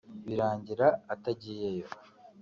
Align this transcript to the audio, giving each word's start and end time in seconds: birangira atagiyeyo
birangira 0.25 0.87
atagiyeyo 1.13 1.87